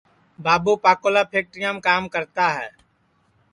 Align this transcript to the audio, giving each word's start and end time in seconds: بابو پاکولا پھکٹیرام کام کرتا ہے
بابو 0.43 0.73
پاکولا 0.83 1.23
پھکٹیرام 1.31 1.77
کام 1.87 2.03
کرتا 2.13 2.45
ہے 2.57 2.69